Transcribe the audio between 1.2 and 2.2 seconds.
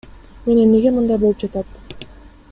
болуп жатат?